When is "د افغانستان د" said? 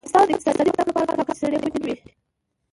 0.03-0.55